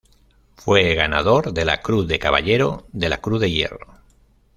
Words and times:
Fue 0.55 0.95
ganador 0.95 1.53
de 1.53 1.63
la 1.63 1.79
Cruz 1.83 2.07
de 2.07 2.17
Caballero 2.17 2.87
de 2.91 3.07
la 3.07 3.17
Cruz 3.21 3.39
de 3.39 3.51
Hierro. 3.51 3.99